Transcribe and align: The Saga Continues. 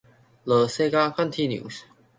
The 0.45 0.67
Saga 0.67 1.11
Continues. 1.15 1.85